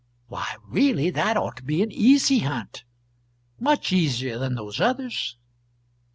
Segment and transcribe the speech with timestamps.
[0.29, 2.85] Why, really, that ought to be an easy hunt
[3.59, 5.37] much easier than those others.